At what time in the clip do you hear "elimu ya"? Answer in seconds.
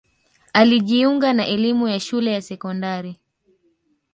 1.47-1.99